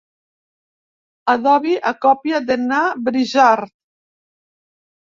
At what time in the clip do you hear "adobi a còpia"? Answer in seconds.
1.35-2.39